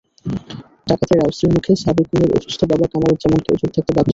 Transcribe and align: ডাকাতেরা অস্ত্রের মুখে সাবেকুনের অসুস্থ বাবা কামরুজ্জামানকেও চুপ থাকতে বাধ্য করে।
ডাকাতেরা 0.87 1.23
অস্ত্রের 1.25 1.51
মুখে 1.55 1.71
সাবেকুনের 1.83 2.31
অসুস্থ 2.37 2.61
বাবা 2.71 2.85
কামরুজ্জামানকেও 2.91 3.59
চুপ 3.61 3.71
থাকতে 3.75 3.91
বাধ্য 3.91 3.97
করে। 3.97 4.09